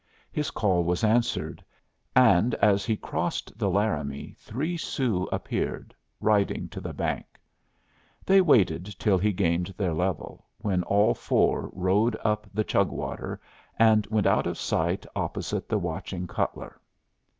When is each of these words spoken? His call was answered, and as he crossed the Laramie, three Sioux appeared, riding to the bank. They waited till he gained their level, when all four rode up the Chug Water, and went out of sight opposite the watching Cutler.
His 0.31 0.49
call 0.49 0.83
was 0.83 1.03
answered, 1.03 1.63
and 2.15 2.55
as 2.55 2.85
he 2.85 2.97
crossed 2.97 3.55
the 3.59 3.69
Laramie, 3.69 4.35
three 4.39 4.75
Sioux 4.75 5.25
appeared, 5.31 5.93
riding 6.19 6.69
to 6.69 6.81
the 6.81 6.91
bank. 6.91 7.37
They 8.25 8.41
waited 8.41 8.85
till 8.97 9.19
he 9.19 9.31
gained 9.31 9.75
their 9.77 9.93
level, 9.93 10.47
when 10.57 10.81
all 10.81 11.13
four 11.13 11.69
rode 11.71 12.17
up 12.23 12.47
the 12.51 12.63
Chug 12.63 12.89
Water, 12.89 13.39
and 13.77 14.07
went 14.07 14.25
out 14.25 14.47
of 14.47 14.57
sight 14.57 15.05
opposite 15.15 15.69
the 15.69 15.77
watching 15.77 16.25
Cutler. 16.25 16.81